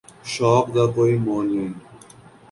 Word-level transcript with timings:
شوق 0.31 0.65
دا 0.75 0.83
کوئ 0.93 1.13
مُل 1.25 1.45
نہیں۔ 1.55 1.73